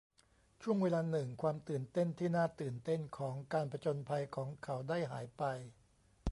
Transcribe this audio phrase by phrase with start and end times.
[0.61, 5.43] ช่วงเวลาหนึ่งความตื่นเต้นที่น่าตื่นเต้นของการผจญภัยของเขาได้หายไป